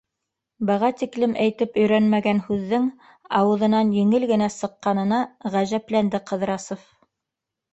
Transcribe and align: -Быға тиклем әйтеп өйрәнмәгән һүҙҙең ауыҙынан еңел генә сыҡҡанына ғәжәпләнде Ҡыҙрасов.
-Быға 0.67 0.87
тиклем 1.01 1.35
әйтеп 1.43 1.77
өйрәнмәгән 1.81 2.39
һүҙҙең 2.47 2.87
ауыҙынан 3.41 3.93
еңел 3.99 4.25
генә 4.33 4.49
сыҡҡанына 4.57 5.21
ғәжәпләнде 5.57 6.23
Ҡыҙрасов. 6.33 6.91